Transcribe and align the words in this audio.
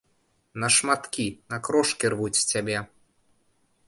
На 0.61 0.69
шматкі, 0.77 1.25
на 1.53 1.59
крошкі 1.67 2.11
рвуць 2.13 2.43
цябе. 2.53 2.77